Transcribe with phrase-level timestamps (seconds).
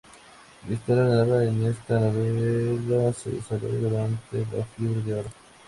[0.67, 5.29] La historia narrada en esta novela se desarrolla durante la Fiebre del Oro.